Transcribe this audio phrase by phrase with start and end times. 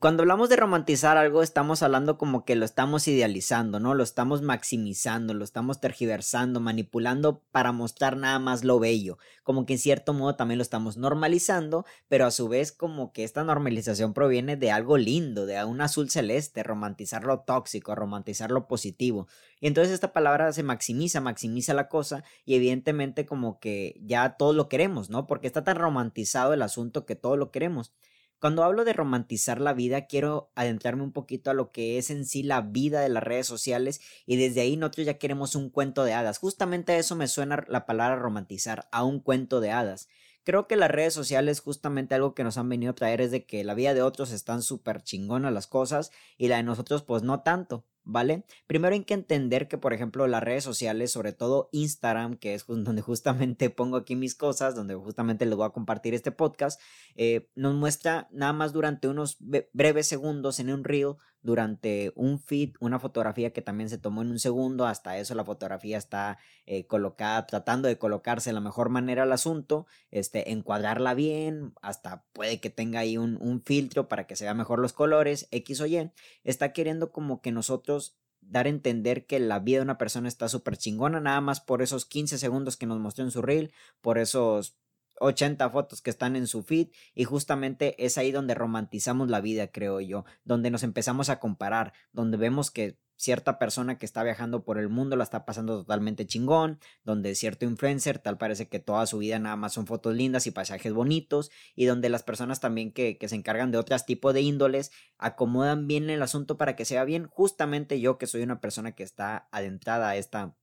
[0.00, 3.94] Cuando hablamos de romantizar algo, estamos hablando como que lo estamos idealizando, ¿no?
[3.94, 9.18] Lo estamos maximizando, lo estamos tergiversando, manipulando para mostrar nada más lo bello.
[9.42, 13.24] Como que en cierto modo también lo estamos normalizando, pero a su vez como que
[13.24, 18.68] esta normalización proviene de algo lindo, de un azul celeste, romantizar lo tóxico, romantizar lo
[18.68, 19.26] positivo.
[19.58, 24.52] Y entonces esta palabra se maximiza, maximiza la cosa y evidentemente como que ya todo
[24.52, 25.26] lo queremos, ¿no?
[25.26, 27.92] Porque está tan romantizado el asunto que todo lo queremos.
[28.40, 32.24] Cuando hablo de romantizar la vida, quiero adentrarme un poquito a lo que es en
[32.24, 36.04] sí la vida de las redes sociales y desde ahí nosotros ya queremos un cuento
[36.04, 36.38] de hadas.
[36.38, 40.08] Justamente a eso me suena la palabra romantizar, a un cuento de hadas.
[40.44, 43.44] Creo que las redes sociales justamente algo que nos han venido a traer es de
[43.44, 47.24] que la vida de otros están súper chingonas las cosas y la de nosotros pues
[47.24, 47.84] no tanto.
[48.08, 48.44] ¿Vale?
[48.66, 52.66] Primero hay que entender que, por ejemplo, las redes sociales, sobre todo Instagram, que es
[52.66, 56.80] donde justamente pongo aquí mis cosas, donde justamente les voy a compartir este podcast,
[57.14, 59.36] eh, nos muestra nada más durante unos
[59.72, 64.30] breves segundos en un reel durante un feed, una fotografía que también se tomó en
[64.30, 68.88] un segundo, hasta eso la fotografía está eh, colocada, tratando de colocarse de la mejor
[68.88, 74.26] manera al asunto, este, encuadrarla bien, hasta puede que tenga ahí un, un filtro para
[74.26, 76.10] que se vea mejor los colores, X o Y,
[76.44, 80.48] está queriendo como que nosotros dar a entender que la vida de una persona está
[80.48, 84.18] súper chingona, nada más por esos 15 segundos que nos mostró en su reel, por
[84.18, 84.78] esos
[85.20, 89.68] 80 fotos que están en su feed y justamente es ahí donde romantizamos la vida,
[89.68, 94.64] creo yo, donde nos empezamos a comparar, donde vemos que cierta persona que está viajando
[94.64, 99.06] por el mundo la está pasando totalmente chingón, donde cierto influencer tal parece que toda
[99.06, 102.92] su vida nada más son fotos lindas y paisajes bonitos, y donde las personas también
[102.92, 106.84] que, que se encargan de otros tipos de índoles acomodan bien el asunto para que
[106.84, 107.26] sea bien.
[107.26, 110.54] Justamente yo que soy una persona que está adentrada a esta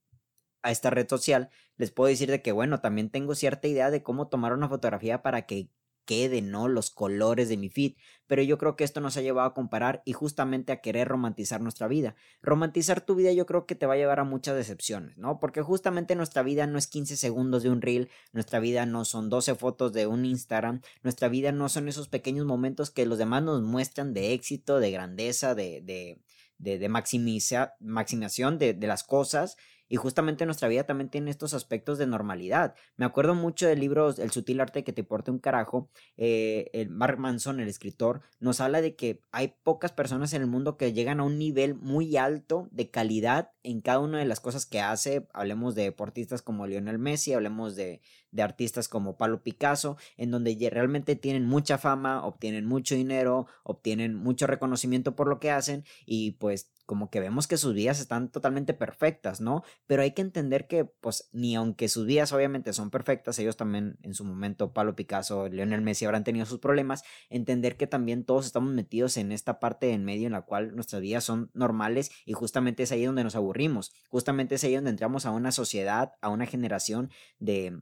[0.65, 4.03] a esta red social, les puedo decir de que, bueno, también tengo cierta idea de
[4.03, 5.69] cómo tomar una fotografía para que
[6.05, 6.67] quede, ¿no?
[6.67, 7.93] Los colores de mi feed.
[8.27, 11.61] Pero yo creo que esto nos ha llevado a comparar y justamente a querer romantizar
[11.61, 12.15] nuestra vida.
[12.41, 15.39] Romantizar tu vida yo creo que te va a llevar a muchas decepciones, ¿no?
[15.39, 19.29] Porque justamente nuestra vida no es 15 segundos de un reel, nuestra vida no son
[19.29, 23.43] 12 fotos de un Instagram, nuestra vida no son esos pequeños momentos que los demás
[23.43, 26.19] nos muestran de éxito, de grandeza, de, de,
[26.57, 29.57] de, de maximización de las cosas
[29.88, 32.75] y justamente nuestra vida también tiene estos aspectos de normalidad.
[32.96, 35.90] Me acuerdo mucho del libro El sutil arte que te porte un carajo.
[36.18, 40.47] Eh, el Mark Manson, el escritor, nos habla de que hay pocas personas en el
[40.47, 44.40] mundo que llegan a un nivel muy alto de calidad en cada una de las
[44.40, 45.28] cosas que hace.
[45.34, 48.02] Hablemos de deportistas como Lionel Messi, hablemos de,
[48.35, 54.13] de artistas como Pablo Picasso, en donde realmente tienen mucha fama, obtienen mucho dinero, obtienen
[54.13, 58.29] mucho reconocimiento por lo que hacen y pues como que vemos que sus vidas están
[58.29, 59.63] totalmente perfectas, ¿no?
[59.88, 63.97] Pero hay que entender que, pues, ni aunque sus vidas obviamente son perfectas, ellos también
[64.03, 68.46] en su momento, Pablo Picasso, Lionel Messi habrán tenido sus problemas, entender que también todos
[68.46, 72.34] estamos metidos en esta parte en medio en la cual nuestras vidas son normales y
[72.34, 76.29] justamente es ahí donde nos aburrimos, justamente es ahí donde entramos a una sociedad, a
[76.29, 77.09] una generación
[77.40, 77.79] de,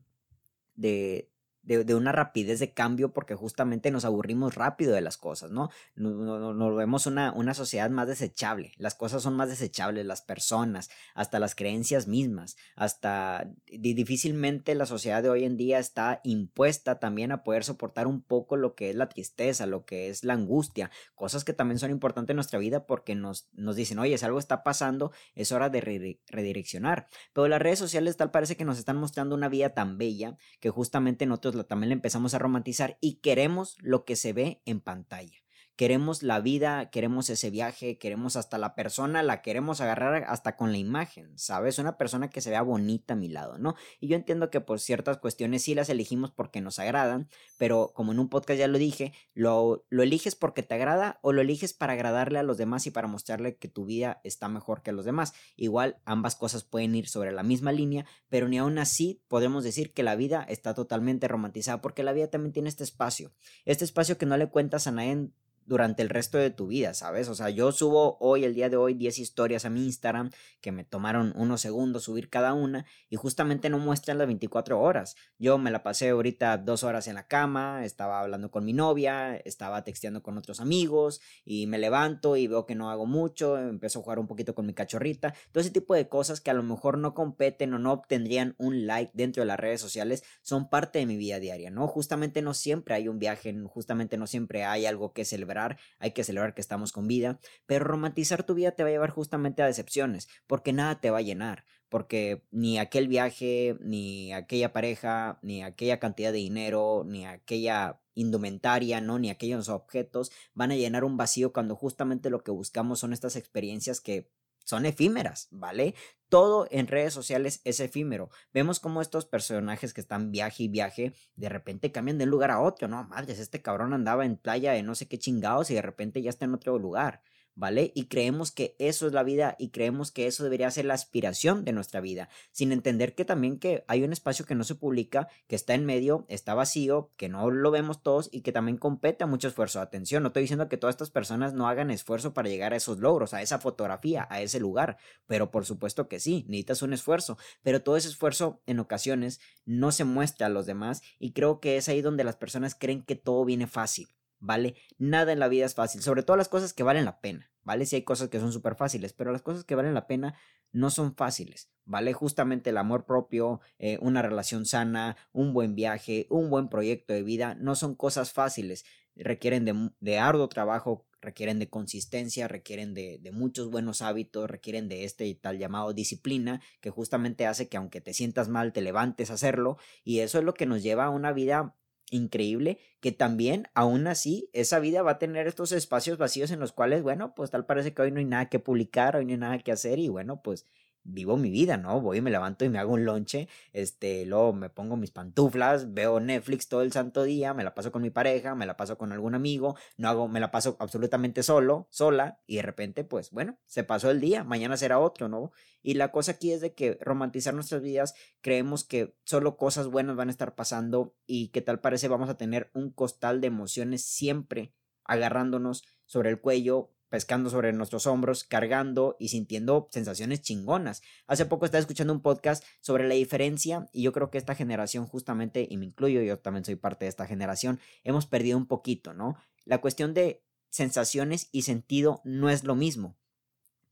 [0.75, 1.29] de,
[1.63, 5.69] de, una rapidez de cambio porque justamente nos aburrimos rápido de las cosas, ¿no?
[5.96, 6.13] Nos,
[6.56, 11.40] no, vemos una, una sociedad más desechable, las cosas son más desechables, las personas, hasta
[11.40, 17.44] las creencias mismas, hasta difícilmente la sociedad de hoy en día está impuesta también a
[17.44, 21.44] poder soportar un poco lo que es la tristeza, lo que es la angustia, cosas
[21.44, 24.63] que también son importantes en nuestra vida porque nos, nos dicen, oye, si algo está
[24.63, 25.81] pasando, es hora de
[26.28, 27.07] redireccionar.
[27.34, 30.69] Pero las redes sociales tal parece que nos están mostrando una vida tan bella que
[30.69, 35.44] justamente nosotros también la empezamos a romantizar y queremos lo que se ve en pantalla
[35.75, 40.72] queremos la vida, queremos ese viaje, queremos hasta la persona, la queremos agarrar hasta con
[40.72, 41.79] la imagen, ¿sabes?
[41.79, 43.75] Una persona que se vea bonita a mi lado, ¿no?
[43.99, 47.28] Y yo entiendo que por ciertas cuestiones sí las elegimos porque nos agradan,
[47.58, 51.31] pero como en un podcast ya lo dije, lo, lo eliges porque te agrada o
[51.31, 54.84] lo eliges para agradarle a los demás y para mostrarle que tu vida está mejor
[54.84, 55.34] que los demás.
[55.55, 59.93] Igual ambas cosas pueden ir sobre la misma línea, pero ni aún así podemos decir
[59.93, 63.34] que la vida está totalmente romantizada porque la vida también tiene este espacio,
[63.66, 65.29] este espacio que no le cuentas a nadie
[65.65, 67.29] durante el resto de tu vida, ¿sabes?
[67.29, 70.29] O sea, yo subo hoy, el día de hoy, 10 historias a mi Instagram
[70.61, 75.15] que me tomaron unos segundos subir cada una y justamente no muestran las 24 horas.
[75.39, 79.35] Yo me la pasé ahorita dos horas en la cama, estaba hablando con mi novia,
[79.37, 83.99] estaba texteando con otros amigos y me levanto y veo que no hago mucho, empiezo
[83.99, 86.63] a jugar un poquito con mi cachorrita, todo ese tipo de cosas que a lo
[86.63, 90.99] mejor no competen o no obtendrían un like dentro de las redes sociales son parte
[90.99, 91.87] de mi vida diaria, ¿no?
[91.87, 95.53] Justamente no siempre hay un viaje, justamente no siempre hay algo que celebrar
[96.00, 99.09] hay que celebrar que estamos con vida, pero romantizar tu vida te va a llevar
[99.09, 104.73] justamente a decepciones, porque nada te va a llenar, porque ni aquel viaje, ni aquella
[104.73, 109.20] pareja, ni aquella cantidad de dinero, ni aquella indumentaria, ¿no?
[109.20, 113.35] Ni aquellos objetos van a llenar un vacío cuando justamente lo que buscamos son estas
[113.35, 114.32] experiencias que
[114.63, 115.95] son efímeras, ¿vale?
[116.29, 118.29] Todo en redes sociales es efímero.
[118.53, 122.51] Vemos cómo estos personajes que están viaje y viaje, de repente cambian de un lugar
[122.51, 123.03] a otro, ¿no?
[123.03, 126.29] Madres, este cabrón andaba en playa de no sé qué chingados y de repente ya
[126.29, 127.21] está en otro lugar.
[127.55, 127.91] ¿Vale?
[127.96, 131.66] Y creemos que eso es la vida y creemos que eso debería ser la aspiración
[131.66, 135.28] de nuestra vida, sin entender que también que hay un espacio que no se publica,
[135.47, 139.23] que está en medio, está vacío, que no lo vemos todos y que también compete
[139.23, 139.82] a mucho esfuerzo.
[139.82, 143.00] Atención, no estoy diciendo que todas estas personas no hagan esfuerzo para llegar a esos
[143.00, 144.97] logros, a esa fotografía, a ese lugar,
[145.28, 149.91] pero por supuesto que sí, necesitas un esfuerzo, pero todo ese esfuerzo en ocasiones no
[149.91, 153.16] se muestra a los demás y creo que es ahí donde las personas creen que
[153.16, 154.08] todo viene fácil.
[154.43, 154.75] ¿Vale?
[154.97, 157.85] Nada en la vida es fácil, sobre todo las cosas que valen la pena, ¿vale?
[157.85, 160.35] Si hay cosas que son súper fáciles, pero las cosas que valen la pena
[160.73, 162.11] no son fáciles, ¿vale?
[162.11, 167.23] Justamente el amor propio, eh, una relación sana, un buen viaje, un buen proyecto de
[167.23, 168.84] vida, no son cosas fáciles,
[169.16, 174.89] requieren de, de arduo trabajo, requieren de consistencia, requieren de, de, muchos buenos hábitos, requieren
[174.89, 179.31] de este tal llamado disciplina, que justamente hace que aunque te sientas mal, te levantes
[179.31, 181.78] a hacerlo, y eso es lo que nos lleva a una vida
[182.13, 186.71] increíble que también aún así esa vida va a tener estos espacios vacíos en los
[186.71, 189.37] cuales bueno pues tal parece que hoy no hay nada que publicar hoy no hay
[189.37, 190.65] nada que hacer y bueno pues
[191.03, 192.02] vivo mi vida, ¿no?
[192.02, 196.20] Voy me levanto y me hago un lonche, este, luego me pongo mis pantuflas, veo
[196.20, 199.11] Netflix todo el santo día, me la paso con mi pareja, me la paso con
[199.11, 203.58] algún amigo, no hago, me la paso absolutamente solo, sola, y de repente, pues bueno,
[203.66, 205.52] se pasó el día, mañana será otro, ¿no?
[205.82, 210.16] Y la cosa aquí es de que romantizar nuestras vidas, creemos que solo cosas buenas
[210.16, 214.06] van a estar pasando y que tal parece vamos a tener un costal de emociones
[214.06, 214.73] siempre
[215.06, 221.03] agarrándonos sobre el cuello, pescando sobre nuestros hombros, cargando y sintiendo sensaciones chingonas.
[221.27, 225.05] Hace poco estaba escuchando un podcast sobre la diferencia y yo creo que esta generación
[225.05, 229.13] justamente, y me incluyo, yo también soy parte de esta generación, hemos perdido un poquito,
[229.13, 229.37] ¿no?
[229.63, 233.15] La cuestión de sensaciones y sentido no es lo mismo.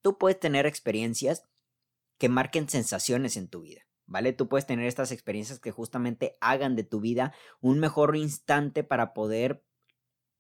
[0.01, 1.44] Tú puedes tener experiencias
[2.18, 3.81] que marquen sensaciones en tu vida.
[4.07, 4.33] ¿Vale?
[4.33, 9.13] Tú puedes tener estas experiencias que justamente hagan de tu vida un mejor instante para
[9.13, 9.63] poder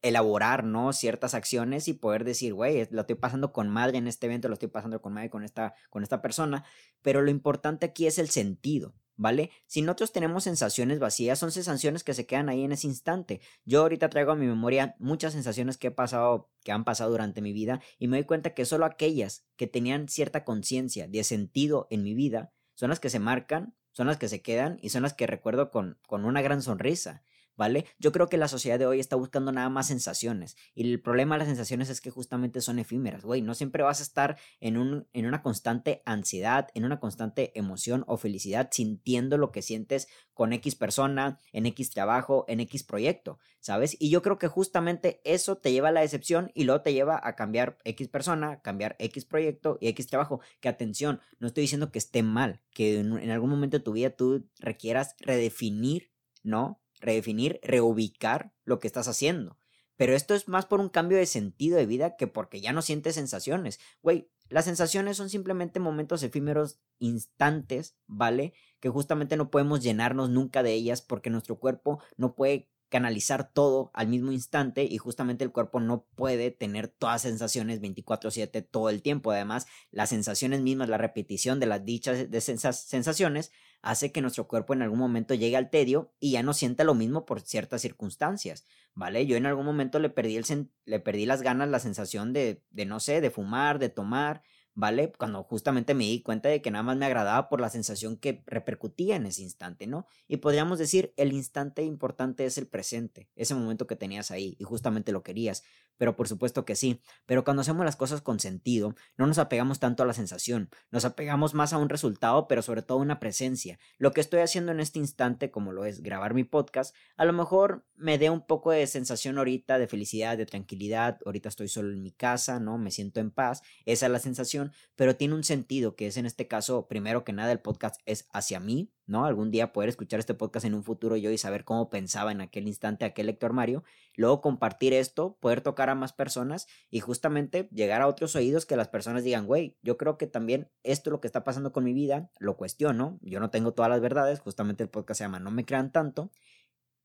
[0.01, 0.93] elaborar, ¿no?
[0.93, 4.53] Ciertas acciones y poder decir, güey, lo estoy pasando con madre en este evento, lo
[4.53, 6.63] estoy pasando con madre con esta, con esta persona,
[7.01, 9.51] pero lo importante aquí es el sentido, ¿vale?
[9.67, 13.41] Si nosotros tenemos sensaciones vacías, son sensaciones que se quedan ahí en ese instante.
[13.65, 17.41] Yo ahorita traigo a mi memoria muchas sensaciones que he pasado, que han pasado durante
[17.41, 21.87] mi vida y me doy cuenta que solo aquellas que tenían cierta conciencia de sentido
[21.91, 25.03] en mi vida son las que se marcan, son las que se quedan y son
[25.03, 27.23] las que recuerdo con, con una gran sonrisa.
[27.55, 27.85] ¿Vale?
[27.99, 30.55] Yo creo que la sociedad de hoy está buscando nada más sensaciones.
[30.73, 33.41] Y el problema de las sensaciones es que justamente son efímeras, güey.
[33.41, 38.03] No siempre vas a estar en, un, en una constante ansiedad, en una constante emoción
[38.07, 43.37] o felicidad, sintiendo lo que sientes con X persona, en X trabajo, en X proyecto,
[43.59, 43.95] ¿sabes?
[43.99, 47.19] Y yo creo que justamente eso te lleva a la decepción y luego te lleva
[47.21, 50.41] a cambiar X persona, cambiar X proyecto y X trabajo.
[50.59, 53.91] Que atención, no estoy diciendo que esté mal, que en, en algún momento de tu
[53.91, 56.11] vida tú requieras redefinir,
[56.43, 56.81] ¿no?
[57.01, 59.57] Redefinir, reubicar lo que estás haciendo.
[59.97, 62.81] Pero esto es más por un cambio de sentido de vida que porque ya no
[62.81, 63.79] sientes sensaciones.
[64.01, 68.53] Güey, las sensaciones son simplemente momentos efímeros, instantes, ¿vale?
[68.79, 73.89] Que justamente no podemos llenarnos nunca de ellas porque nuestro cuerpo no puede canalizar todo
[73.93, 79.01] al mismo instante y justamente el cuerpo no puede tener todas sensaciones 24/7 todo el
[79.01, 79.31] tiempo.
[79.31, 84.73] Además, las sensaciones mismas, la repetición de las dichas de sensaciones hace que nuestro cuerpo
[84.73, 88.65] en algún momento llegue al tedio y ya no sienta lo mismo por ciertas circunstancias,
[88.93, 89.25] ¿vale?
[89.25, 92.85] Yo en algún momento le perdí, el le perdí las ganas, la sensación de, de,
[92.85, 95.11] no sé, de fumar, de tomar, ¿vale?
[95.17, 98.43] Cuando justamente me di cuenta de que nada más me agradaba por la sensación que
[98.45, 100.07] repercutía en ese instante, ¿no?
[100.27, 104.63] Y podríamos decir, el instante importante es el presente, ese momento que tenías ahí y
[104.63, 105.63] justamente lo querías,
[105.97, 109.79] pero por supuesto que sí, pero cuando hacemos las cosas con sentido, no nos apegamos
[109.79, 113.19] tanto a la sensación, nos apegamos más a un resultado, pero sobre todo a una
[113.19, 113.77] presencia.
[113.97, 117.33] Lo que estoy haciendo en este instante, como lo es grabar mi podcast, a lo
[117.33, 121.91] mejor me dé un poco de sensación ahorita de felicidad, de tranquilidad, ahorita estoy solo
[121.91, 122.77] en mi casa, ¿no?
[122.77, 124.60] Me siento en paz, esa es la sensación,
[124.95, 128.27] pero tiene un sentido que es en este caso, primero que nada, el podcast es
[128.31, 129.25] hacia mí, ¿no?
[129.25, 132.41] Algún día poder escuchar este podcast en un futuro yo y saber cómo pensaba en
[132.41, 133.83] aquel instante aquel lector Mario,
[134.15, 138.75] luego compartir esto, poder tocar a más personas y justamente llegar a otros oídos que
[138.75, 141.83] las personas digan, güey, yo creo que también esto es lo que está pasando con
[141.83, 145.39] mi vida, lo cuestiono, yo no tengo todas las verdades, justamente el podcast se llama
[145.39, 146.31] No me crean tanto,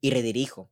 [0.00, 0.70] y redirijo,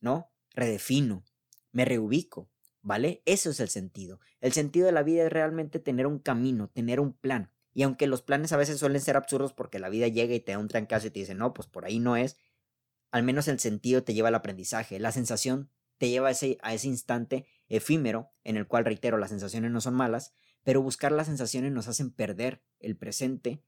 [0.00, 0.30] ¿no?
[0.54, 1.24] Redefino,
[1.72, 2.50] me reubico,
[2.86, 3.20] ¿vale?
[3.26, 4.20] Eso es el sentido.
[4.40, 7.50] El sentido de la vida es realmente tener un camino, tener un plan.
[7.74, 10.52] Y aunque los planes a veces suelen ser absurdos porque la vida llega y te
[10.52, 12.36] da un trancazo y te dice, no, pues por ahí no es,
[13.10, 16.74] al menos el sentido te lleva al aprendizaje, la sensación te lleva a ese, a
[16.74, 21.26] ese instante efímero, en el cual, reitero, las sensaciones no son malas, pero buscar las
[21.26, 23.64] sensaciones nos hacen perder el presente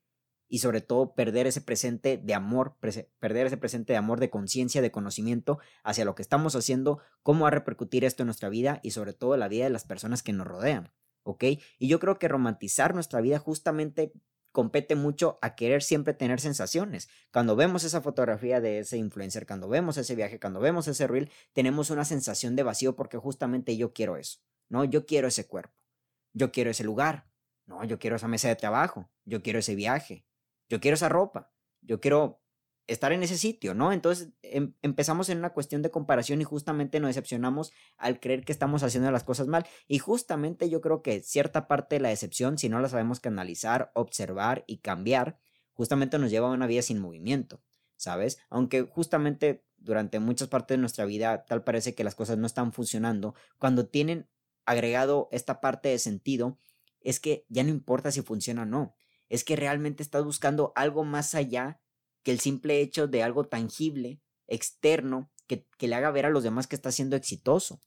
[0.49, 2.76] y sobre todo perder ese presente de amor,
[3.19, 7.43] perder ese presente de amor, de conciencia, de conocimiento hacia lo que estamos haciendo, cómo
[7.43, 10.23] va a repercutir esto en nuestra vida y sobre todo la vida de las personas
[10.23, 10.90] que nos rodean,
[11.23, 11.45] ¿ok?
[11.78, 14.12] Y yo creo que romantizar nuestra vida justamente
[14.52, 17.09] compete mucho a querer siempre tener sensaciones.
[17.33, 21.31] Cuando vemos esa fotografía de ese influencer, cuando vemos ese viaje, cuando vemos ese reel,
[21.52, 24.85] tenemos una sensación de vacío porque justamente yo quiero eso, ¿no?
[24.85, 25.85] Yo quiero ese cuerpo,
[26.33, 27.28] yo quiero ese lugar,
[27.67, 30.25] no, yo quiero esa mesa de trabajo, yo quiero ese viaje,
[30.69, 32.43] yo quiero esa ropa, yo quiero
[32.89, 33.93] estar en ese sitio, ¿no?
[33.93, 38.53] Entonces em, empezamos en una cuestión de comparación y justamente nos decepcionamos al creer que
[38.53, 39.67] estamos haciendo las cosas mal.
[39.87, 43.93] Y justamente yo creo que cierta parte de la decepción, si no la sabemos canalizar,
[43.95, 45.39] observar y cambiar,
[45.75, 47.63] justamente nos lleva a una vida sin movimiento,
[47.97, 48.39] ¿sabes?
[48.49, 52.73] Aunque justamente durante muchas partes de nuestra vida tal parece que las cosas no están
[52.73, 54.29] funcionando, cuando tienen
[54.65, 56.59] agregado esta parte de sentido,
[57.01, 58.95] es que ya no importa si funciona o no
[59.28, 61.80] es que realmente estás buscando algo más allá
[62.23, 66.66] que el simple hecho de algo tangible, externo, que, le haga ver a los demás
[66.66, 67.80] que está siendo exitoso.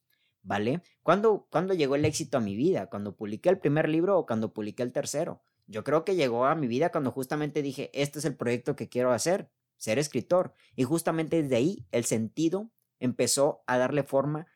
[0.43, 0.81] ¿Vale?
[1.03, 2.87] ¿Cuándo, ¿Cuándo llegó el éxito a mi vida?
[2.87, 5.43] ¿Cuando publiqué el primer libro o cuando publiqué el tercero?
[5.67, 8.89] Yo creo que llegó a mi vida cuando justamente dije, este es el proyecto que
[8.89, 10.55] quiero hacer, ser escritor.
[10.75, 14.47] Y justamente desde ahí el sentido empezó a darle forma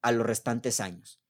[0.00, 1.20] a los restantes años.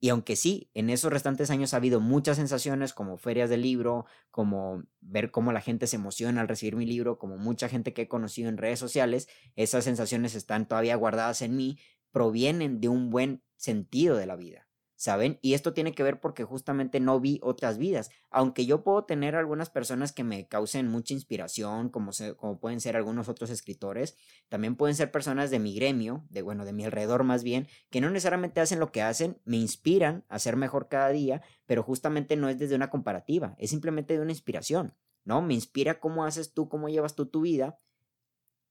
[0.00, 4.06] Y aunque sí, en esos restantes años ha habido muchas sensaciones como ferias de libro,
[4.30, 8.02] como ver cómo la gente se emociona al recibir mi libro, como mucha gente que
[8.02, 11.78] he conocido en redes sociales, esas sensaciones están todavía guardadas en mí,
[12.12, 14.67] provienen de un buen sentido de la vida.
[14.98, 15.38] ¿Saben?
[15.42, 19.36] Y esto tiene que ver porque justamente no vi otras vidas, aunque yo puedo tener
[19.36, 24.16] algunas personas que me causen mucha inspiración, como, como pueden ser algunos otros escritores,
[24.48, 28.00] también pueden ser personas de mi gremio, de bueno, de mi alrededor más bien, que
[28.00, 32.34] no necesariamente hacen lo que hacen, me inspiran a ser mejor cada día, pero justamente
[32.34, 35.42] no es desde una comparativa, es simplemente de una inspiración, ¿no?
[35.42, 37.78] Me inspira cómo haces tú, cómo llevas tú tu vida,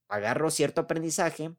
[0.09, 1.55] agarro cierto aprendizaje,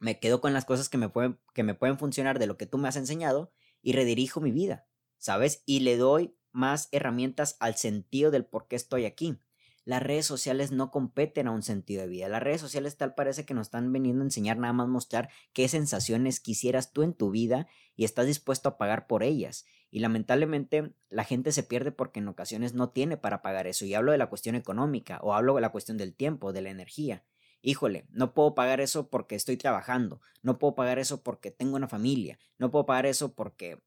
[0.00, 2.66] me quedo con las cosas que me pueden, que me pueden funcionar de lo que
[2.66, 4.86] tú me has enseñado, y redirijo mi vida,
[5.18, 5.62] ¿sabes?
[5.66, 9.38] Y le doy más herramientas al sentido del por qué estoy aquí.
[9.84, 12.28] Las redes sociales no competen a un sentido de vida.
[12.28, 15.66] Las redes sociales tal parece que nos están veniendo a enseñar nada más mostrar qué
[15.66, 19.66] sensaciones quisieras tú en tu vida y estás dispuesto a pagar por ellas.
[19.90, 23.84] Y lamentablemente la gente se pierde porque en ocasiones no tiene para pagar eso.
[23.84, 26.70] Y hablo de la cuestión económica o hablo de la cuestión del tiempo, de la
[26.70, 27.24] energía
[27.62, 31.88] híjole, no puedo pagar eso porque estoy trabajando, no puedo pagar eso porque tengo una
[31.88, 33.82] familia, no puedo pagar eso porque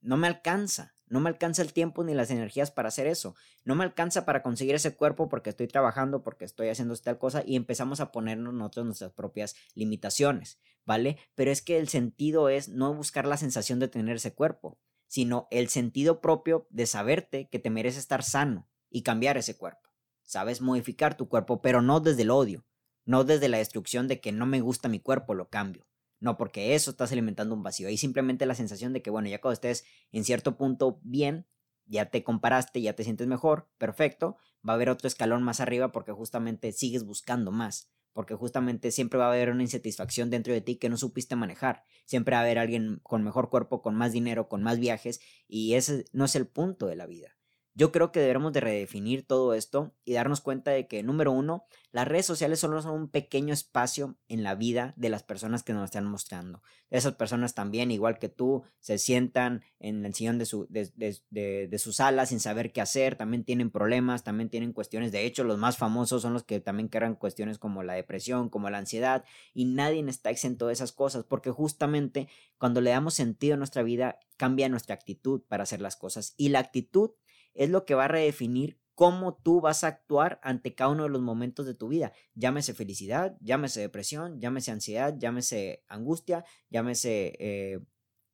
[0.00, 3.74] no me alcanza, no me alcanza el tiempo ni las energías para hacer eso, no
[3.74, 7.56] me alcanza para conseguir ese cuerpo porque estoy trabajando, porque estoy haciendo tal cosa y
[7.56, 11.18] empezamos a ponernos nosotros nuestras propias limitaciones, ¿vale?
[11.34, 15.48] Pero es que el sentido es no buscar la sensación de tener ese cuerpo, sino
[15.50, 19.90] el sentido propio de saberte que te mereces estar sano y cambiar ese cuerpo.
[20.22, 22.64] Sabes modificar tu cuerpo, pero no desde el odio,
[23.04, 25.86] no desde la destrucción de que no me gusta mi cuerpo, lo cambio.
[26.20, 27.88] No, porque eso estás alimentando un vacío.
[27.88, 31.46] Ahí simplemente la sensación de que, bueno, ya cuando estés en cierto punto bien,
[31.86, 35.92] ya te comparaste, ya te sientes mejor, perfecto, va a haber otro escalón más arriba
[35.92, 40.60] porque justamente sigues buscando más, porque justamente siempre va a haber una insatisfacción dentro de
[40.60, 44.12] ti que no supiste manejar, siempre va a haber alguien con mejor cuerpo, con más
[44.12, 47.33] dinero, con más viajes, y ese no es el punto de la vida.
[47.76, 51.64] Yo creo que debemos de redefinir todo esto y darnos cuenta de que, número uno,
[51.90, 55.72] las redes sociales solo son un pequeño espacio en la vida de las personas que
[55.72, 56.62] nos están mostrando.
[56.90, 61.68] Esas personas también, igual que tú, se sientan en el sillón de su, de, de,
[61.68, 65.10] de, su sala sin saber qué hacer, también tienen problemas, también tienen cuestiones.
[65.10, 68.70] De hecho, los más famosos son los que también crean cuestiones como la depresión, como
[68.70, 73.54] la ansiedad, y nadie está exento de esas cosas, porque justamente cuando le damos sentido
[73.54, 76.34] a nuestra vida, cambia nuestra actitud para hacer las cosas.
[76.36, 77.10] Y la actitud
[77.54, 81.08] es lo que va a redefinir cómo tú vas a actuar ante cada uno de
[81.08, 82.12] los momentos de tu vida.
[82.34, 87.80] Llámese felicidad, llámese depresión, llámese ansiedad, llámese angustia, llámese eh,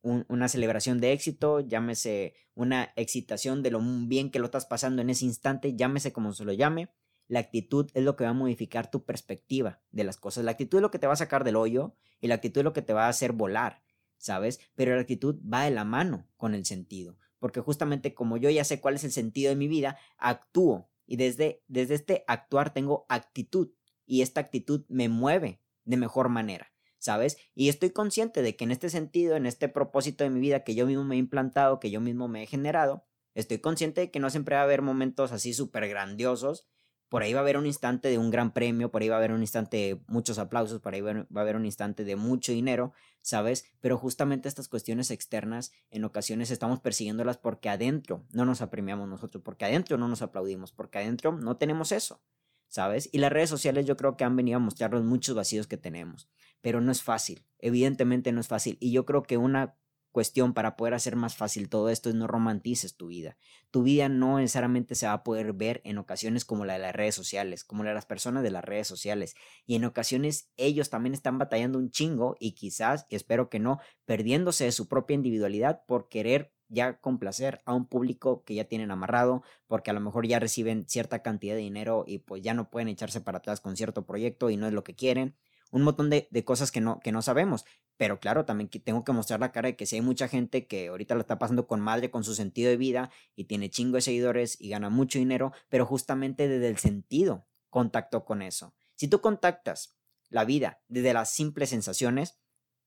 [0.03, 5.11] una celebración de éxito, llámese una excitación de lo bien que lo estás pasando en
[5.11, 6.91] ese instante, llámese como se lo llame.
[7.29, 10.45] La actitud es lo que va a modificar tu perspectiva de las cosas.
[10.45, 12.65] La actitud es lo que te va a sacar del hoyo y la actitud es
[12.65, 13.83] lo que te va a hacer volar,
[14.17, 14.59] ¿sabes?
[14.75, 18.63] Pero la actitud va de la mano con el sentido porque justamente como yo ya
[18.63, 23.07] sé cuál es el sentido de mi vida, actúo y desde, desde este actuar tengo
[23.09, 23.73] actitud
[24.07, 27.37] y esta actitud me mueve de mejor manera, ¿sabes?
[27.55, 30.77] Y estoy consciente de que en este sentido, en este propósito de mi vida que
[30.77, 33.05] yo mismo me he implantado, que yo mismo me he generado,
[33.35, 36.67] estoy consciente de que no siempre va a haber momentos así súper grandiosos
[37.11, 39.19] por ahí va a haber un instante de un gran premio, por ahí va a
[39.19, 42.53] haber un instante de muchos aplausos, por ahí va a haber un instante de mucho
[42.53, 43.65] dinero, ¿sabes?
[43.81, 49.43] Pero justamente estas cuestiones externas en ocasiones estamos persiguiéndolas porque adentro no nos apremiamos nosotros,
[49.45, 52.23] porque adentro no nos aplaudimos, porque adentro no tenemos eso,
[52.69, 53.11] ¿sabes?
[53.13, 56.29] Y las redes sociales yo creo que han venido a mostrarnos muchos vacíos que tenemos,
[56.61, 58.79] pero no es fácil, evidentemente no es fácil.
[58.79, 59.75] Y yo creo que una
[60.11, 63.37] cuestión para poder hacer más fácil todo esto es no romantices tu vida.
[63.71, 66.95] Tu vida no necesariamente se va a poder ver en ocasiones como la de las
[66.95, 69.35] redes sociales, como la de las personas de las redes sociales.
[69.67, 74.65] Y en ocasiones ellos también están batallando un chingo y quizás, espero que no, perdiéndose
[74.65, 79.43] de su propia individualidad por querer ya complacer a un público que ya tienen amarrado,
[79.67, 82.89] porque a lo mejor ya reciben cierta cantidad de dinero y pues ya no pueden
[82.89, 85.37] echarse para atrás con cierto proyecto y no es lo que quieren
[85.71, 87.65] un montón de, cosas que no, que no sabemos.
[88.01, 90.89] Pero claro, también tengo que mostrar la cara de que si hay mucha gente que
[90.89, 94.01] ahorita lo está pasando con madre, con su sentido de vida y tiene chingo de
[94.01, 98.75] seguidores y gana mucho dinero, pero justamente desde el sentido contactó con eso.
[98.95, 99.99] Si tú contactas
[100.31, 102.41] la vida desde las simples sensaciones,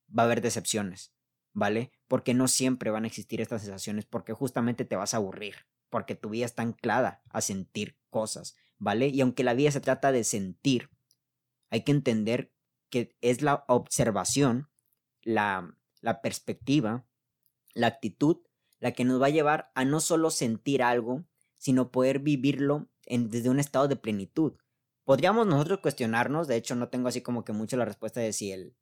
[0.10, 1.14] va a haber decepciones,
[1.54, 1.92] ¿vale?
[2.08, 5.58] Porque no siempre van a existir estas sensaciones, porque justamente te vas a aburrir,
[5.92, 9.10] porque tu vida está anclada a sentir cosas, ¿vale?
[9.10, 10.90] Y aunque la vida se trata de sentir,
[11.70, 12.52] hay que entender
[12.90, 14.73] que es la observación,
[15.24, 17.06] la, la perspectiva,
[17.74, 18.38] la actitud,
[18.80, 21.24] la que nos va a llevar a no solo sentir algo,
[21.58, 24.54] sino poder vivirlo en, desde un estado de plenitud.
[25.06, 28.52] Podríamos nosotros cuestionarnos, de hecho no tengo así como que mucho la respuesta de si
[28.52, 28.76] el...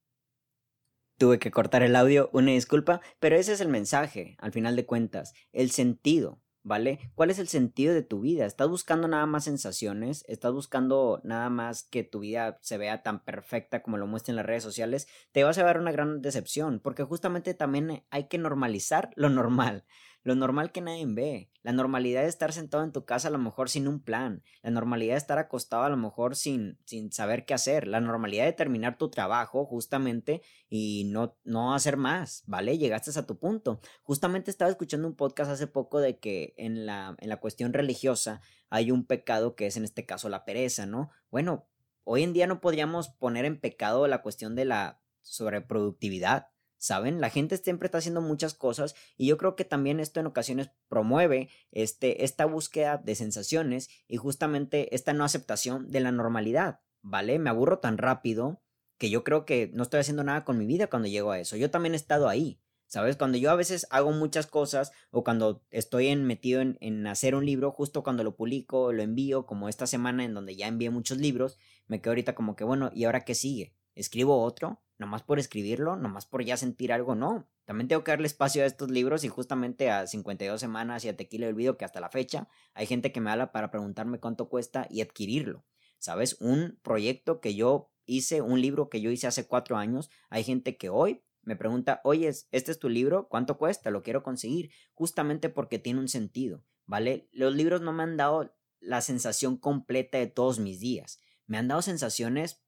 [1.18, 4.88] Tuve que cortar el audio, una disculpa, pero ese es el mensaje, al final de
[4.88, 6.41] cuentas, el sentido.
[6.64, 7.00] ¿Vale?
[7.16, 8.46] ¿Cuál es el sentido de tu vida?
[8.46, 10.24] ¿Estás buscando nada más sensaciones?
[10.28, 14.46] ¿Estás buscando nada más que tu vida se vea tan perfecta como lo muestran las
[14.46, 15.08] redes sociales?
[15.32, 19.86] Te vas a ver una gran decepción, porque justamente también hay que normalizar lo normal
[20.24, 23.38] lo normal que nadie ve, la normalidad de estar sentado en tu casa a lo
[23.38, 27.46] mejor sin un plan, la normalidad de estar acostado a lo mejor sin, sin saber
[27.46, 32.78] qué hacer, la normalidad de terminar tu trabajo justamente y no, no hacer más, ¿vale?
[32.78, 33.82] Llegaste a tu punto.
[34.04, 38.42] Justamente estaba escuchando un podcast hace poco de que en la, en la cuestión religiosa
[38.70, 41.10] hay un pecado que es en este caso la pereza, ¿no?
[41.30, 41.68] Bueno,
[42.04, 46.51] hoy en día no podríamos poner en pecado la cuestión de la sobreproductividad
[46.82, 47.22] ¿saben?
[47.22, 50.72] La gente siempre está haciendo muchas cosas y yo creo que también esto en ocasiones
[50.90, 57.38] promueve este, esta búsqueda de sensaciones y justamente esta no aceptación de la normalidad, ¿vale?
[57.38, 58.64] Me aburro tan rápido
[58.98, 61.56] que yo creo que no estoy haciendo nada con mi vida cuando llego a eso.
[61.56, 63.16] Yo también he estado ahí, ¿sabes?
[63.16, 67.36] Cuando yo a veces hago muchas cosas o cuando estoy en, metido en, en hacer
[67.36, 70.90] un libro, justo cuando lo publico, lo envío, como esta semana en donde ya envié
[70.90, 73.76] muchos libros, me quedo ahorita como que, bueno, ¿y ahora qué sigue?
[73.94, 74.82] ¿Escribo otro?
[75.02, 77.50] Nomás por escribirlo, nomás por ya sentir algo, no.
[77.66, 81.18] También tengo que darle espacio a estos libros y justamente a 52 semanas y a
[81.18, 84.88] Tequila Olvido, que hasta la fecha hay gente que me habla para preguntarme cuánto cuesta
[84.92, 85.66] y adquirirlo.
[85.98, 86.38] ¿Sabes?
[86.40, 90.78] Un proyecto que yo hice, un libro que yo hice hace cuatro años, hay gente
[90.78, 93.90] que hoy me pregunta, oye, este es tu libro, ¿cuánto cuesta?
[93.90, 97.28] Lo quiero conseguir, justamente porque tiene un sentido, ¿vale?
[97.32, 101.68] Los libros no me han dado la sensación completa de todos mis días, me han
[101.68, 102.64] dado sensaciones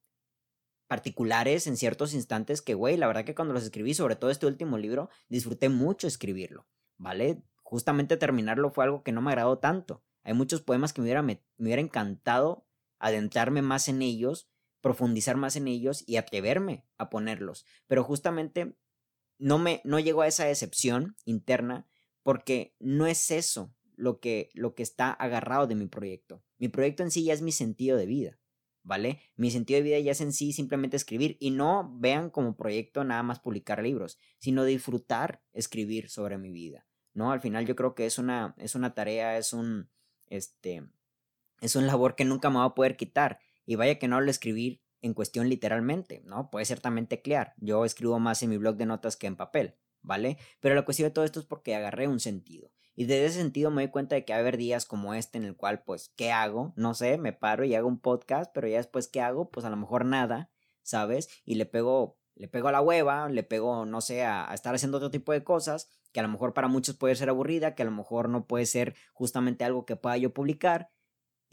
[0.87, 4.45] particulares en ciertos instantes que, güey, la verdad que cuando los escribí, sobre todo este
[4.45, 6.67] último libro, disfruté mucho escribirlo,
[6.97, 7.43] ¿vale?
[7.63, 10.03] Justamente terminarlo fue algo que no me agradó tanto.
[10.23, 12.65] Hay muchos poemas que me hubiera, me, hubiera encantado
[12.99, 14.49] adentrarme más en ellos,
[14.81, 17.65] profundizar más en ellos y atreverme a ponerlos.
[17.87, 18.77] Pero justamente
[19.39, 21.87] no me no llegó a esa decepción interna
[22.21, 26.43] porque no es eso lo que, lo que está agarrado de mi proyecto.
[26.57, 28.39] Mi proyecto en sí ya es mi sentido de vida,
[28.83, 29.21] ¿vale?
[29.35, 33.03] Mi sentido de vida ya es en sí simplemente escribir y no vean como proyecto
[33.03, 37.31] nada más publicar libros, sino disfrutar escribir sobre mi vida, ¿no?
[37.31, 39.89] Al final yo creo que es una, es una tarea, es un,
[40.27, 40.83] este,
[41.61, 44.29] es un labor que nunca me va a poder quitar y vaya que no lo
[44.29, 46.49] escribir en cuestión literalmente, ¿no?
[46.49, 47.53] Puede ser también teclear.
[47.57, 50.37] Yo escribo más en mi blog de notas que en papel, ¿vale?
[50.59, 52.71] Pero la cuestión de todo esto es porque agarré un sentido.
[52.95, 55.37] Y desde ese sentido me doy cuenta de que va a haber días como este
[55.37, 56.73] en el cual, pues, ¿qué hago?
[56.75, 59.49] No sé, me paro y hago un podcast, pero ya después, ¿qué hago?
[59.49, 60.51] Pues a lo mejor nada,
[60.83, 61.29] ¿sabes?
[61.45, 64.75] Y le pego, le pego a la hueva, le pego, no sé, a, a estar
[64.75, 67.81] haciendo otro tipo de cosas, que a lo mejor para muchos puede ser aburrida, que
[67.81, 70.91] a lo mejor no puede ser justamente algo que pueda yo publicar,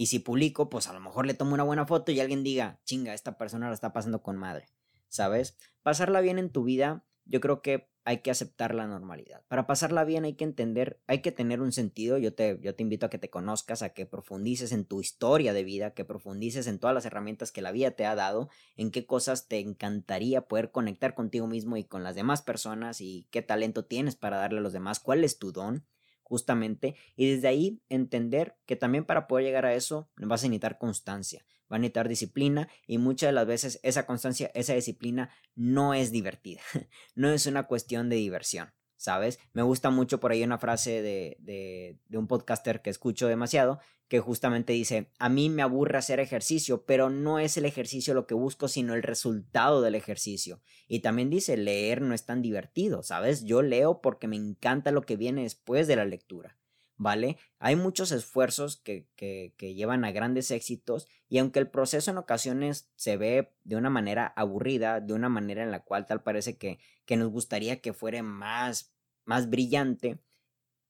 [0.00, 2.80] y si publico, pues a lo mejor le tomo una buena foto y alguien diga,
[2.84, 4.66] chinga, esta persona la está pasando con madre.
[5.08, 5.58] ¿Sabes?
[5.82, 9.42] Pasarla bien en tu vida, yo creo que hay que aceptar la normalidad.
[9.46, 12.18] Para pasarla bien hay que entender, hay que tener un sentido.
[12.18, 15.52] Yo te, yo te invito a que te conozcas, a que profundices en tu historia
[15.52, 18.90] de vida, que profundices en todas las herramientas que la vida te ha dado, en
[18.90, 23.42] qué cosas te encantaría poder conectar contigo mismo y con las demás personas y qué
[23.42, 25.86] talento tienes para darle a los demás, cuál es tu don
[26.24, 30.78] justamente, y desde ahí entender que también para poder llegar a eso vas a necesitar
[30.78, 35.94] constancia, va a necesitar disciplina y muchas de las veces esa constancia, esa disciplina no
[35.94, 36.60] es divertida,
[37.14, 38.72] no es una cuestión de diversión.
[38.96, 39.38] ¿Sabes?
[39.54, 43.80] Me gusta mucho por ahí una frase de, de, de un podcaster que escucho demasiado,
[44.10, 48.26] que justamente dice, a mí me aburre hacer ejercicio, pero no es el ejercicio lo
[48.26, 50.60] que busco, sino el resultado del ejercicio.
[50.88, 53.44] Y también dice, leer no es tan divertido, ¿sabes?
[53.44, 56.59] Yo leo porque me encanta lo que viene después de la lectura.
[57.02, 57.38] ¿Vale?
[57.60, 62.90] Hay muchos esfuerzos que, que, llevan a grandes éxitos y aunque el proceso en ocasiones
[62.94, 66.78] se ve de una manera aburrida, de una manera en la cual tal parece que,
[67.06, 68.92] que nos gustaría que fuera más,
[69.24, 70.18] más brillante,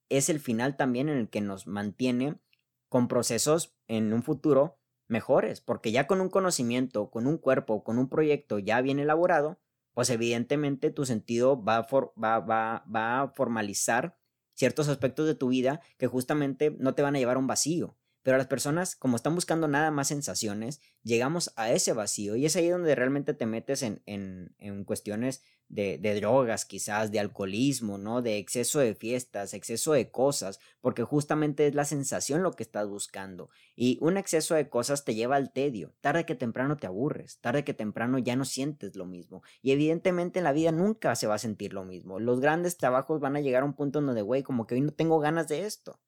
[0.09, 2.41] es el final también en el que nos mantiene
[2.89, 7.99] con procesos en un futuro mejores, porque ya con un conocimiento, con un cuerpo, con
[7.99, 9.61] un proyecto ya bien elaborado,
[9.95, 11.87] pues evidentemente tu sentido va a,
[12.21, 14.19] va, va, va a formalizar
[14.61, 17.97] ciertos aspectos de tu vida que justamente no te van a llevar a un vacío.
[18.31, 22.55] Pero las personas, como están buscando nada más sensaciones, llegamos a ese vacío y es
[22.55, 28.23] ahí donde realmente te metes en, en, en cuestiones de, drogas, quizás, de alcoholismo, ¿no?
[28.23, 32.87] De exceso de fiestas, exceso de cosas, porque justamente es la sensación lo que estás
[32.87, 33.51] buscando.
[33.75, 35.93] Y un exceso de cosas te lleva al tedio.
[36.01, 39.43] Tarde que temprano te aburres, tarde que temprano ya no sientes lo mismo.
[39.61, 42.21] Y evidentemente en la vida nunca se va a sentir lo mismo.
[42.21, 44.93] Los grandes trabajos van a llegar a un punto donde, güey, como que hoy no
[44.93, 45.99] tengo ganas de esto.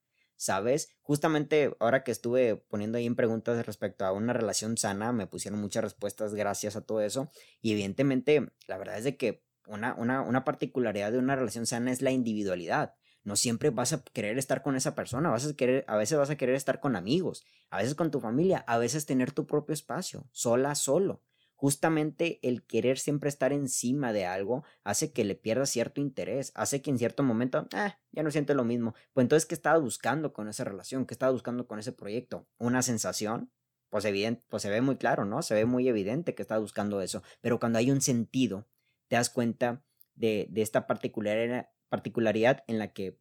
[0.43, 0.89] ¿Sabes?
[1.03, 5.61] Justamente ahora que estuve poniendo ahí en preguntas respecto a una relación sana, me pusieron
[5.61, 7.31] muchas respuestas gracias a todo eso.
[7.61, 11.93] Y evidentemente, la verdad es de que una, una, una particularidad de una relación sana
[11.93, 12.97] es la individualidad.
[13.23, 16.31] No siempre vas a querer estar con esa persona, vas a, querer, a veces vas
[16.31, 19.75] a querer estar con amigos, a veces con tu familia, a veces tener tu propio
[19.75, 21.23] espacio, sola, solo.
[21.63, 26.83] Justamente el querer siempre estar encima de algo hace que le pierda cierto interés, hace
[26.83, 28.97] que en cierto momento, ah, ya no siente lo mismo.
[29.13, 31.07] Pues entonces, ¿qué estaba buscando con esa relación?
[31.07, 32.49] ¿Qué estaba buscando con ese proyecto?
[32.59, 33.53] ¿Una sensación?
[33.91, 35.41] Pues, evidente, pues se ve muy claro, ¿no?
[35.43, 37.23] Se ve muy evidente que está buscando eso.
[37.41, 38.67] Pero cuando hay un sentido,
[39.07, 39.85] te das cuenta
[40.17, 43.21] de, de esta particularidad en la que,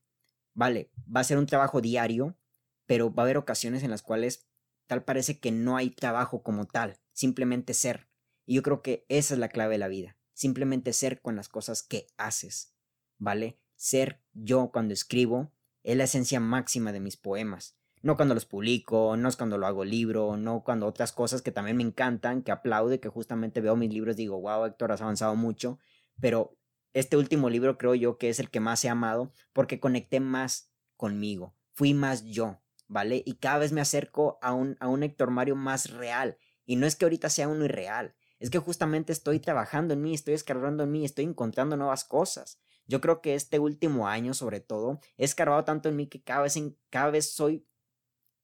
[0.55, 2.39] vale, va a ser un trabajo diario,
[2.87, 4.49] pero va a haber ocasiones en las cuales
[4.87, 8.10] tal parece que no hay trabajo como tal, simplemente ser.
[8.45, 11.49] Y yo creo que esa es la clave de la vida, simplemente ser con las
[11.49, 12.73] cosas que haces,
[13.17, 13.59] ¿vale?
[13.75, 15.51] Ser yo cuando escribo
[15.83, 17.77] es la esencia máxima de mis poemas.
[18.03, 21.51] No cuando los publico, no es cuando lo hago libro, no cuando otras cosas que
[21.51, 25.01] también me encantan, que aplaude, que justamente veo mis libros y digo, wow, Héctor, has
[25.01, 25.77] avanzado mucho,
[26.19, 26.57] pero
[26.93, 30.71] este último libro creo yo que es el que más he amado porque conecté más
[30.97, 33.21] conmigo, fui más yo, ¿vale?
[33.25, 36.37] Y cada vez me acerco a un, a un Héctor Mario más real.
[36.65, 40.15] Y no es que ahorita sea uno irreal, es que justamente estoy trabajando en mí,
[40.15, 42.59] estoy escarbando en mí, estoy encontrando nuevas cosas.
[42.87, 46.41] Yo creo que este último año, sobre todo, he escarbado tanto en mí que cada
[46.41, 47.67] vez, cada vez soy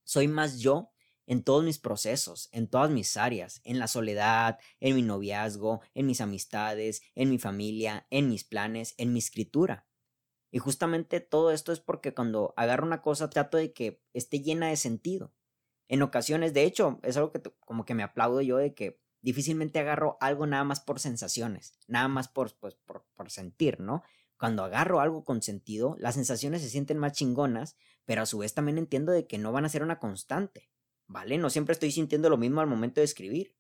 [0.03, 0.91] soy más yo
[1.25, 6.05] en todos mis procesos, en todas mis áreas, en la soledad, en mi noviazgo, en
[6.05, 9.87] mis amistades, en mi familia, en mis planes, en mi escritura.
[10.51, 14.69] Y justamente todo esto es porque cuando agarro una cosa trato de que esté llena
[14.69, 15.33] de sentido.
[15.89, 19.79] En ocasiones, de hecho, es algo que como que me aplaudo yo de que difícilmente
[19.79, 24.03] agarro algo nada más por sensaciones, nada más por, pues, por, sentir, ¿no?
[24.37, 27.75] Cuando agarro algo con sentido, las sensaciones se sienten más chingonas,
[28.05, 30.69] pero a su vez también entiendo de que no van a ser una constante,
[31.07, 31.37] ¿vale?
[31.37, 33.55] No siempre estoy sintiendo lo mismo al momento de escribir.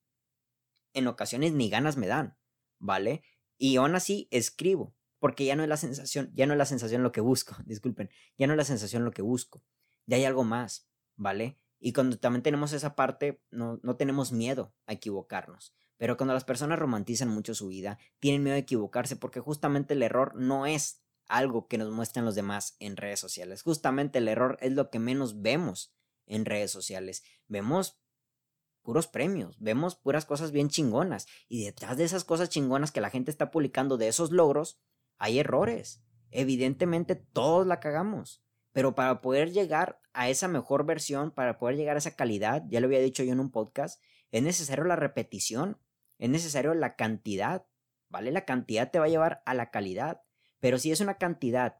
[0.93, 2.37] En ocasiones ni ganas me dan,
[2.79, 3.23] ¿vale?
[3.57, 7.03] Y aún así escribo, porque ya no es la sensación, ya no es la sensación
[7.03, 9.63] lo que busco, disculpen, ya no es la sensación lo que busco.
[10.05, 11.59] de hay algo más, ¿vale?
[11.79, 15.73] Y cuando también tenemos esa parte, no, no tenemos miedo a equivocarnos.
[15.97, 20.03] Pero cuando las personas romantizan mucho su vida, tienen miedo de equivocarse porque justamente el
[20.03, 23.61] error no es algo que nos muestran los demás en redes sociales.
[23.63, 25.93] Justamente el error es lo que menos vemos
[26.25, 27.23] en redes sociales.
[27.47, 27.99] Vemos
[28.81, 31.27] puros premios, vemos puras cosas bien chingonas.
[31.47, 34.79] Y detrás de esas cosas chingonas que la gente está publicando, de esos logros,
[35.17, 36.03] hay errores.
[36.31, 38.43] Evidentemente todos la cagamos.
[38.77, 42.79] Pero para poder llegar a esa mejor versión, para poder llegar a esa calidad, ya
[42.79, 45.79] lo había dicho yo en un podcast, es necesario la repetición
[46.19, 47.65] es necesario la cantidad,
[48.07, 48.31] ¿vale?
[48.31, 50.21] La cantidad te va a llevar a la calidad,
[50.59, 51.79] pero si es una cantidad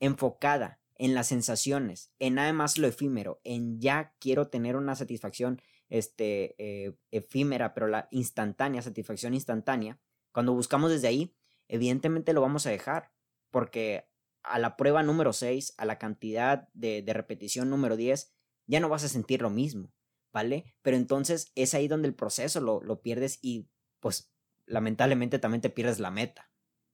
[0.00, 5.62] enfocada en las sensaciones, en nada más lo efímero, en ya quiero tener una satisfacción
[5.88, 10.00] este, eh, efímera, pero la instantánea, satisfacción instantánea,
[10.32, 11.36] cuando buscamos desde ahí,
[11.68, 13.12] evidentemente lo vamos a dejar,
[13.52, 14.08] porque
[14.42, 18.32] a la prueba número 6, a la cantidad de, de repetición número 10,
[18.66, 19.92] ya no vas a sentir lo mismo.
[20.32, 20.74] ¿vale?
[20.82, 23.68] Pero entonces es ahí donde el proceso lo, lo pierdes y
[24.00, 24.32] pues
[24.66, 26.50] lamentablemente también te pierdes la meta.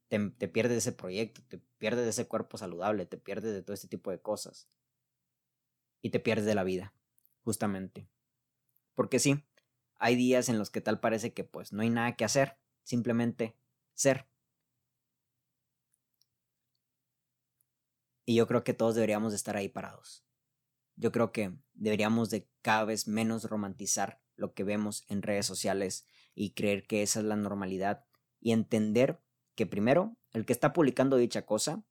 [0.08, 3.88] Te, pierdes ese proyecto, te pierdes de ese cuerpo saludable, te pierdes de todo este
[3.88, 4.68] tipo de cosas.
[6.02, 6.94] Y te pierdes de la vida,
[7.42, 8.08] justamente.
[8.94, 9.44] Porque sí,
[9.96, 13.56] hay días en los que tal parece que pues no hay nada que hacer, simplemente
[13.92, 14.28] ser.
[18.24, 20.24] Y yo creo que todos deberíamos de estar ahí parados.
[20.96, 26.06] Yo creo que deberíamos de cada vez menos romantizar lo que vemos en redes sociales
[26.34, 28.06] y creer que esa es la normalidad
[28.40, 29.20] y entender
[29.54, 31.84] que primero, el que está publicando dicha cosa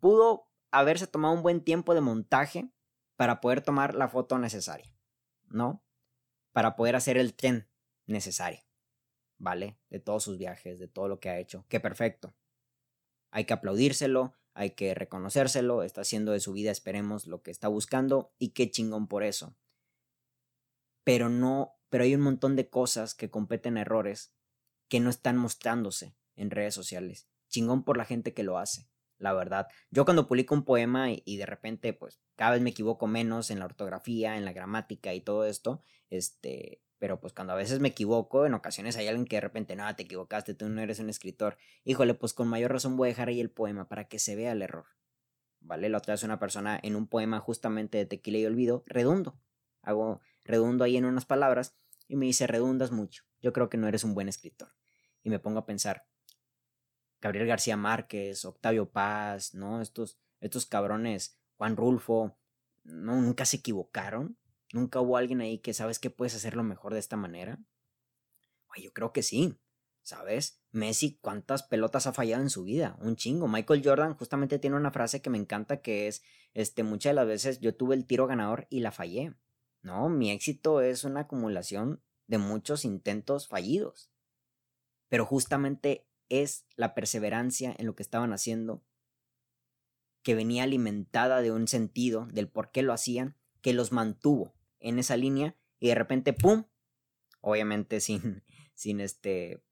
[0.00, 2.70] pudo haberse tomado un buen tiempo de montaje
[3.16, 4.92] para poder tomar la foto necesaria,
[5.48, 5.84] ¿no?
[6.52, 7.70] Para poder hacer el tren
[8.06, 8.60] necesario,
[9.38, 9.78] ¿vale?
[9.90, 11.64] De todos sus viajes, de todo lo que ha hecho.
[11.68, 12.34] Qué perfecto.
[13.30, 17.68] Hay que aplaudírselo, hay que reconocérselo, está haciendo de su vida, esperemos, lo que está
[17.68, 19.56] buscando y qué chingón por eso.
[21.04, 24.34] Pero no, pero hay un montón de cosas que competen errores
[24.88, 27.28] que no están mostrándose en redes sociales.
[27.48, 28.88] Chingón por la gente que lo hace,
[29.18, 29.68] la verdad.
[29.90, 33.50] Yo cuando publico un poema y, y de repente, pues, cada vez me equivoco menos
[33.50, 37.80] en la ortografía, en la gramática y todo esto, este, pero pues cuando a veces
[37.80, 41.00] me equivoco, en ocasiones hay alguien que de repente, no, te equivocaste, tú no eres
[41.00, 41.58] un escritor.
[41.82, 44.52] Híjole, pues con mayor razón voy a dejar ahí el poema para que se vea
[44.52, 44.86] el error.
[45.58, 45.88] ¿Vale?
[45.88, 49.36] La otra vez una persona en un poema justamente de Tequila y Olvido, redundo.
[49.82, 53.24] Hago redundo ahí en unas palabras y me dice, redundas mucho.
[53.40, 54.68] Yo creo que no eres un buen escritor.
[55.24, 56.06] Y me pongo a pensar,
[57.20, 59.82] Gabriel García Márquez, Octavio Paz, ¿no?
[59.82, 62.38] Estos, estos cabrones, Juan Rulfo,
[62.84, 63.20] ¿no?
[63.20, 64.38] Nunca se equivocaron.
[64.72, 67.60] ¿Nunca hubo alguien ahí que sabes que puedes hacerlo mejor de esta manera?
[68.82, 69.58] yo creo que sí.
[70.00, 70.60] ¿Sabes?
[70.72, 72.96] Messi, ¿cuántas pelotas ha fallado en su vida?
[73.00, 73.46] Un chingo.
[73.46, 76.22] Michael Jordan justamente tiene una frase que me encanta que es,
[76.54, 79.34] este, muchas de las veces yo tuve el tiro ganador y la fallé.
[79.82, 84.10] No, mi éxito es una acumulación de muchos intentos fallidos.
[85.08, 88.82] Pero justamente es la perseverancia en lo que estaban haciendo
[90.22, 94.98] que venía alimentada de un sentido del por qué lo hacían, que los mantuvo en
[94.98, 96.64] esa línea y de repente, ¡pum!
[97.40, 99.62] Obviamente sin, sin este,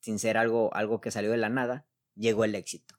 [0.00, 2.96] sin ser algo, algo que salió de la nada, llegó el éxito,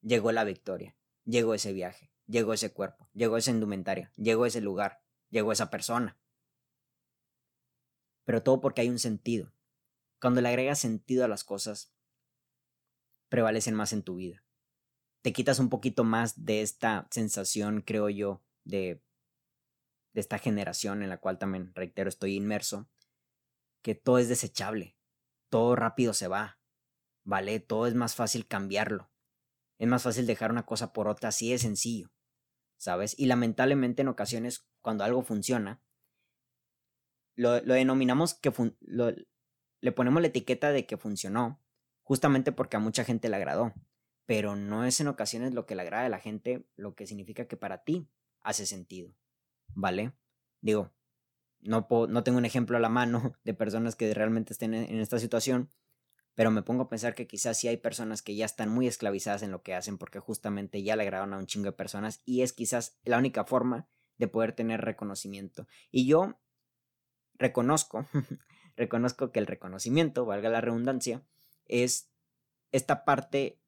[0.00, 5.02] llegó la victoria, llegó ese viaje, llegó ese cuerpo, llegó esa indumentaria, llegó ese lugar,
[5.30, 6.18] llegó esa persona.
[8.24, 9.52] Pero todo porque hay un sentido.
[10.20, 11.92] Cuando le agregas sentido a las cosas,
[13.28, 14.42] prevalecen más en tu vida.
[15.20, 19.02] Te quitas un poquito más de esta sensación, creo yo, de
[20.14, 22.88] de esta generación en la cual también, reitero, estoy inmerso,
[23.82, 24.96] que todo es desechable,
[25.50, 26.58] todo rápido se va,
[27.24, 27.60] ¿vale?
[27.60, 29.10] Todo es más fácil cambiarlo.
[29.78, 32.10] Es más fácil dejar una cosa por otra, así de sencillo,
[32.78, 33.18] ¿sabes?
[33.18, 35.82] Y lamentablemente en ocasiones, cuando algo funciona,
[37.34, 41.60] lo, denominamos que le ponemos la etiqueta de que funcionó,
[42.04, 43.74] justamente porque a mucha gente le agradó,
[44.26, 47.46] pero no es en ocasiones lo que le agrada a la gente lo que significa
[47.46, 48.08] que para ti
[48.40, 49.12] hace sentido.
[49.74, 50.12] ¿Vale?
[50.60, 50.92] Digo,
[51.60, 55.18] no, no tengo un ejemplo a la mano de personas que realmente estén en, esta
[55.18, 55.70] situación,
[56.34, 59.42] pero me pongo a pensar que quizás sí hay personas que ya están muy esclavizadas
[59.42, 62.42] en lo que hacen porque justamente ya le agradaron a un chingo de personas y
[62.42, 65.66] es quizás la única forma de poder tener reconocimiento.
[65.90, 66.40] Y yo
[67.34, 68.06] reconozco,
[68.76, 71.22] reconozco que el reconocimiento, valga la redundancia,
[71.66, 72.10] es
[72.72, 73.60] esta parte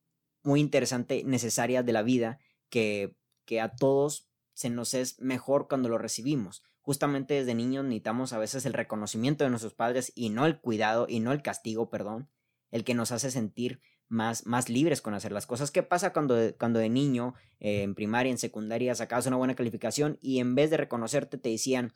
[0.43, 2.39] muy interesante, necesaria de la vida
[2.69, 4.26] que, que a todos
[4.57, 6.63] se nos es mejor cuando lo recibimos.
[6.81, 11.07] Justamente desde niños necesitamos a veces el reconocimiento de nuestros padres y no el cuidado
[11.11, 12.31] y no el castigo, perdón,
[12.71, 15.71] el que nos hace sentir más, más libres con hacer las cosas.
[15.71, 20.19] ¿Qué pasa cuando, cuando de niño, eh, en primaria, en secundaria, sacabas una buena calificación
[20.23, 21.93] y en vez de reconocerte te decían,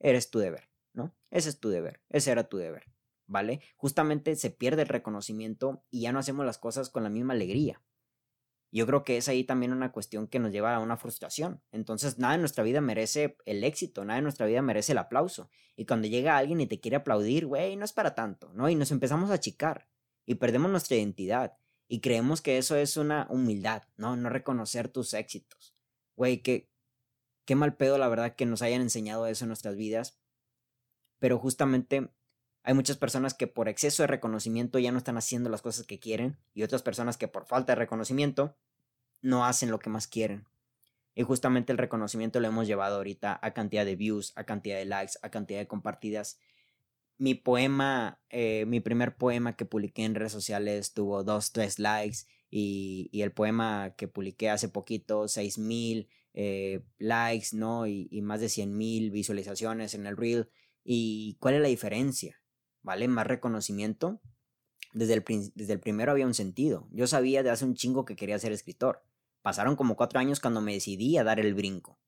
[0.00, 1.14] eres tu deber, ¿no?
[1.30, 2.86] Ese es tu deber, ese era tu deber,
[3.28, 3.60] ¿vale?
[3.76, 7.80] Justamente se pierde el reconocimiento y ya no hacemos las cosas con la misma alegría.
[8.74, 11.62] Yo creo que es ahí también una cuestión que nos lleva a una frustración.
[11.72, 15.50] Entonces, nada en nuestra vida merece el éxito, nada en nuestra vida merece el aplauso.
[15.76, 18.70] Y cuando llega alguien y te quiere aplaudir, güey, no es para tanto, ¿no?
[18.70, 19.88] Y nos empezamos a achicar
[20.24, 24.16] y perdemos nuestra identidad y creemos que eso es una humildad, ¿no?
[24.16, 25.76] No reconocer tus éxitos.
[26.16, 26.70] Güey, qué,
[27.44, 30.18] qué mal pedo la verdad que nos hayan enseñado eso en nuestras vidas.
[31.18, 32.08] Pero justamente
[32.64, 35.98] hay muchas personas que por exceso de reconocimiento ya no están haciendo las cosas que
[35.98, 38.56] quieren y otras personas que por falta de reconocimiento
[39.20, 40.46] no hacen lo que más quieren.
[41.14, 44.84] Y justamente el reconocimiento lo hemos llevado ahorita a cantidad de views, a cantidad de
[44.84, 46.38] likes, a cantidad de compartidas.
[47.18, 52.20] Mi poema, eh, mi primer poema que publiqué en redes sociales tuvo dos, tres likes
[52.50, 57.86] y, el poema que publiqué hace poquito, seis mil eh, likes, ¿no?
[57.86, 60.48] Y, y más de cien mil visualizaciones en el reel.
[60.84, 62.41] ¿Y cuál es la diferencia?
[62.82, 63.08] ¿Vale?
[63.08, 64.20] Más reconocimiento.
[64.92, 66.86] Desde el, desde el primero había un sentido.
[66.90, 69.04] Yo sabía de hace un chingo que quería ser escritor.
[69.40, 71.98] Pasaron como cuatro años cuando me decidí a dar el brinco.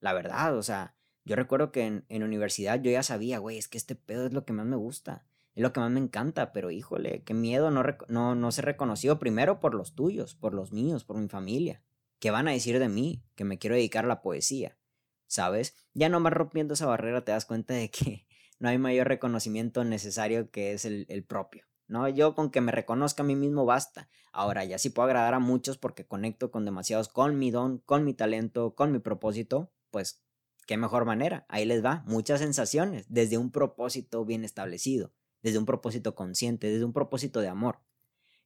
[0.00, 3.68] La verdad, o sea, yo recuerdo que en, en universidad yo ya sabía, güey, es
[3.68, 5.24] que este pedo es lo que más me gusta.
[5.54, 9.18] Es lo que más me encanta, pero híjole, qué miedo no, no, no ser reconocido
[9.18, 11.82] primero por los tuyos, por los míos, por mi familia.
[12.18, 13.22] ¿Qué van a decir de mí?
[13.34, 14.78] Que me quiero dedicar a la poesía.
[15.26, 15.76] ¿Sabes?
[15.92, 18.26] Ya no más rompiendo esa barrera te das cuenta de que
[18.62, 21.66] no hay mayor reconocimiento necesario que es el, propio.
[21.88, 22.08] ¿no?
[22.08, 24.08] Yo con que me reconozca a mí mismo basta.
[24.30, 28.04] Ahora ya sí puedo agradar a muchos porque conecto con demasiados, con mi don, con
[28.04, 30.22] mi talento, con mi propósito, pues
[30.64, 31.44] qué mejor manera.
[31.48, 36.84] Ahí les va, muchas sensaciones, desde un propósito bien establecido, desde un propósito consciente, desde
[36.84, 37.80] un propósito de amor.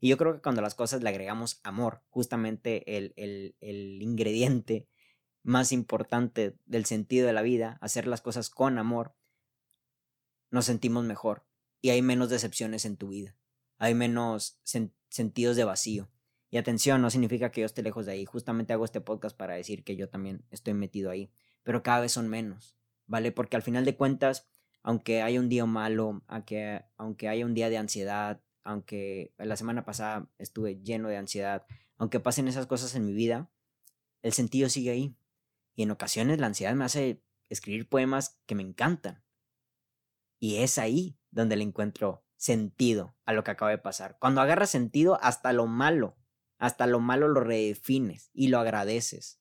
[0.01, 4.89] Y yo creo que cuando las cosas le agregamos amor, justamente el, el, el ingrediente
[5.43, 9.15] más importante del sentido de la vida, hacer las cosas con amor,
[10.57, 11.45] nos sentimos mejor
[11.81, 13.37] y hay menos decepciones en tu vida.
[13.79, 14.59] Hay menos
[15.09, 16.11] sentidos de vacío.
[16.51, 18.25] Y atención, no significa que yo esté lejos de ahí.
[18.25, 21.31] Justamente hago este podcast para decir que yo también estoy metido ahí.
[21.63, 22.75] Pero cada vez son menos,
[23.07, 23.33] ¿vale?
[23.33, 24.49] Porque al final de cuentas,
[24.83, 29.85] aunque haya un día malo, aunque, aunque haya un día de ansiedad, aunque la semana
[29.85, 31.67] pasada estuve lleno de ansiedad,
[31.99, 33.51] aunque pasen esas cosas en mi vida,
[34.23, 35.17] el sentido sigue ahí.
[35.75, 39.26] Y en ocasiones la ansiedad me hace escribir poemas que me encantan.
[40.39, 44.19] Y es ahí donde le encuentro sentido a lo que acaba de pasar.
[44.19, 46.17] Cuando agarras sentido, hasta lo malo,
[46.59, 49.41] hasta lo malo lo redefines y lo agradeces.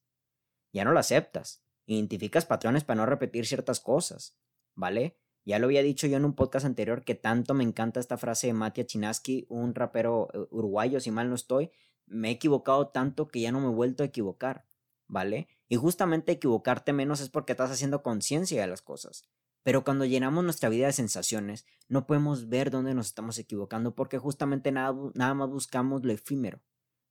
[0.72, 1.64] Ya no lo aceptas.
[1.86, 4.38] Identificas patrones para no repetir ciertas cosas,
[4.74, 5.18] ¿vale?
[5.46, 8.48] Ya lo había dicho yo en un podcast anterior que tanto me encanta esta frase
[8.48, 11.72] de Matia Chinaski, un rapero eh, uruguayo, si mal no estoy.
[12.08, 14.66] Me he equivocado tanto que ya no me he vuelto a equivocar,
[15.08, 15.48] ¿vale?
[15.70, 19.28] Y justamente equivocarte menos es porque estás haciendo conciencia de las cosas.
[19.66, 24.20] Pero cuando llenamos nuestra vida de sensaciones, no podemos ver dónde nos estamos equivocando porque
[24.20, 26.62] justamente nada, nada más buscamos lo efímero,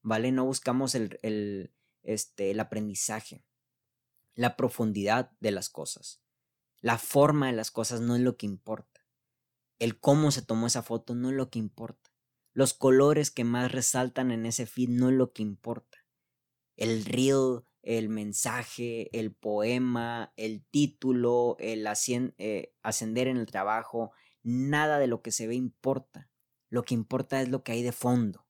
[0.02, 0.30] ¿vale?
[0.30, 3.44] No buscamos el, el, este, el aprendizaje,
[4.36, 6.22] la profundidad de las cosas.
[6.80, 9.04] La forma de las cosas no es lo que importa.
[9.80, 12.12] El cómo se tomó esa foto no es lo que importa.
[12.52, 16.06] Los colores que más resaltan en ese feed no es lo que importa.
[16.76, 21.87] El reel el mensaje, el poema, el título, el
[22.38, 26.31] eh, ascender en el trabajo, nada de lo que se ve importa.
[26.68, 28.47] Lo que importa es lo que hay de fondo,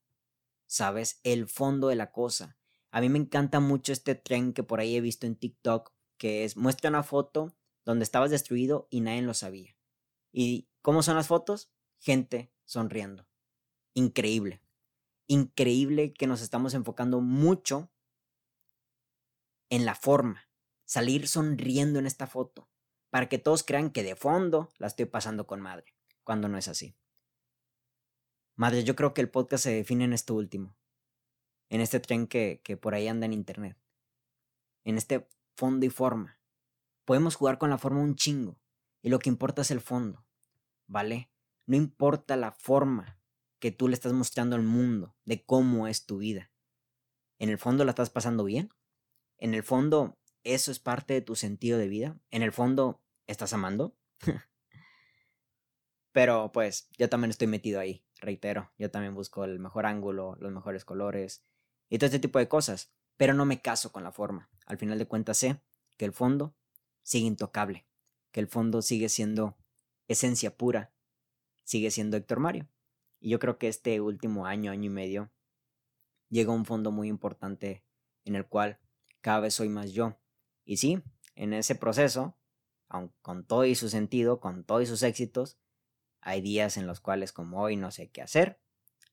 [0.65, 1.19] ¿sabes?
[1.23, 2.57] El fondo de la cosa.
[2.91, 6.45] A mí me encanta mucho este tren que por ahí he visto en TikTok, que
[6.45, 9.75] es muestra una foto donde estabas destruido y nadie lo sabía.
[10.31, 11.71] ¿Y cómo son las fotos?
[11.99, 13.27] Gente sonriendo.
[13.93, 14.61] Increíble.
[15.27, 17.91] Increíble que nos estamos enfocando mucho
[19.69, 20.49] en la forma,
[20.85, 22.69] salir sonriendo en esta foto,
[23.09, 26.67] para que todos crean que de fondo la estoy pasando con madre, cuando no es
[26.67, 26.95] así.
[28.55, 30.75] Madre, yo creo que el podcast se define en esto último,
[31.69, 33.77] en este tren que, que por ahí anda en internet,
[34.83, 36.39] en este fondo y forma.
[37.05, 38.59] Podemos jugar con la forma un chingo,
[39.01, 40.25] y lo que importa es el fondo,
[40.87, 41.29] ¿vale?
[41.65, 43.19] No importa la forma
[43.59, 46.51] que tú le estás mostrando al mundo de cómo es tu vida.
[47.39, 48.69] ¿En el fondo la estás pasando bien?
[49.37, 52.17] En el fondo, eso es parte de tu sentido de vida.
[52.31, 53.95] En el fondo, ¿estás amando?
[56.11, 58.71] Pero pues yo también estoy metido ahí, reitero.
[58.77, 61.43] Yo también busco el mejor ángulo, los mejores colores
[61.89, 62.93] y todo este tipo de cosas.
[63.17, 64.49] Pero no me caso con la forma.
[64.65, 65.61] Al final de cuentas sé
[65.97, 66.55] que el fondo
[67.03, 67.85] sigue intocable,
[68.31, 69.57] que el fondo sigue siendo
[70.07, 70.93] esencia pura,
[71.63, 72.69] sigue siendo Héctor Mario.
[73.19, 75.31] Y yo creo que este último año, año y medio,
[76.29, 77.83] llega a un fondo muy importante
[78.23, 78.79] en el cual
[79.25, 80.19] cada vez soy más yo.
[80.65, 81.01] Y sí,
[81.33, 82.37] en ese proceso,
[82.87, 85.57] aun con todo y su sentido, con todos y sus éxitos,
[86.21, 88.59] hay días en los cuales como hoy no sé qué hacer,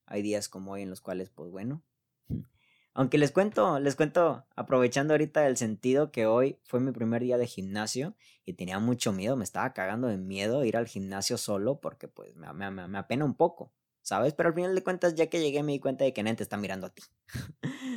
[0.04, 1.82] hay días como hoy en los cuales pues bueno,
[2.92, 7.38] aunque les cuento, les cuento, aprovechando ahorita el sentido que hoy fue mi primer día
[7.38, 8.14] de gimnasio
[8.44, 12.36] y tenía mucho miedo, me estaba cagando de miedo ir al gimnasio solo porque pues
[12.36, 13.72] me, me, me apena un poco,
[14.02, 14.34] ¿sabes?
[14.34, 16.58] Pero al final de cuentas, ya que llegué me di cuenta de que Nente está
[16.58, 17.02] mirando a ti.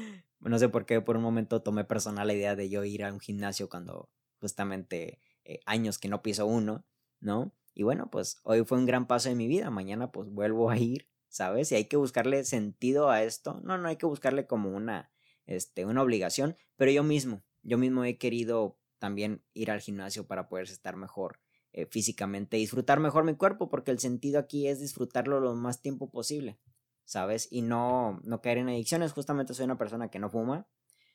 [0.49, 3.13] no sé por qué por un momento tomé personal la idea de yo ir a
[3.13, 6.85] un gimnasio cuando justamente eh, años que no piso uno,
[7.19, 7.53] ¿no?
[7.73, 10.77] Y bueno, pues hoy fue un gran paso de mi vida, mañana pues vuelvo a
[10.77, 11.69] ir ¿sabes?
[11.73, 13.59] Y hay que buscarle sentido a esto.
[13.61, 15.11] No, no hay que buscarle como una,
[15.45, 20.47] este, una obligación, pero yo mismo, yo mismo he querido también ir al gimnasio para
[20.47, 21.41] poder estar mejor
[21.73, 26.09] eh, físicamente, disfrutar mejor mi cuerpo, porque el sentido aquí es disfrutarlo lo más tiempo
[26.09, 26.57] posible,
[27.05, 27.47] ¿sabes?
[27.51, 29.13] Y no, no caer en adicciones.
[29.13, 30.67] Justamente soy una persona que no fuma,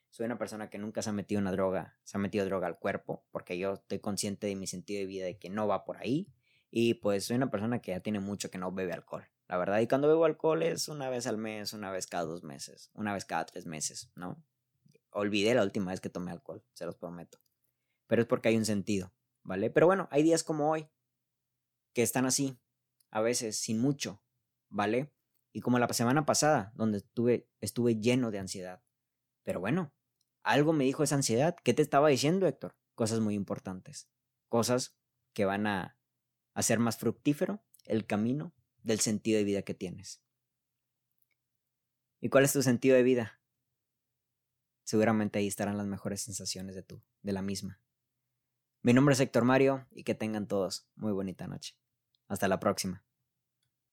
[0.08, 2.78] soy una persona que nunca se ha metido una droga, se ha metido droga al
[2.78, 5.98] cuerpo, porque yo estoy consciente de mi sentido de vida de que no va por
[5.98, 6.32] ahí.
[6.70, 9.80] Y pues soy una persona que ya tiene mucho que no bebe alcohol la verdad.
[9.80, 13.12] Y cuando bebo alcohol es una vez al mes, una vez cada dos meses, una
[13.12, 14.40] vez cada tres meses, ¿no?
[15.10, 17.38] Olvidé la última vez que tomé alcohol, se los prometo.
[18.06, 19.12] Pero es porque hay un sentido,
[19.42, 19.68] ¿vale?
[19.68, 20.88] Pero bueno, hay días como hoy
[21.92, 22.60] que están así,
[23.10, 24.22] a veces sin mucho,
[24.68, 25.12] ¿vale?
[25.52, 28.82] Y como la semana pasada, donde estuve, estuve lleno de ansiedad.
[29.42, 29.92] Pero bueno,
[30.42, 31.56] algo me dijo esa ansiedad.
[31.62, 32.76] ¿Qué te estaba diciendo, Héctor?
[32.94, 34.08] Cosas muy importantes.
[34.48, 34.96] Cosas
[35.32, 35.96] que van a
[36.54, 40.22] hacer más fructífero el camino del sentido de vida que tienes.
[42.20, 43.40] ¿Y cuál es tu sentido de vida?
[44.84, 47.80] Seguramente ahí estarán las mejores sensaciones de tú, de la misma.
[48.82, 51.76] Mi nombre es Héctor Mario y que tengan todos muy bonita noche.
[52.28, 53.04] Hasta la próxima.